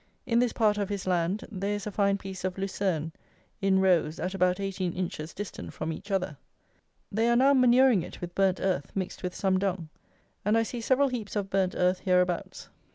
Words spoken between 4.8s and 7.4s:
inches distant from each other. They are